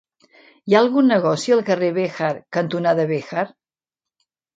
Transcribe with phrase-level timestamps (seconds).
[0.69, 3.45] Hi ha algun negoci al carrer Béjar cantonada Béjar?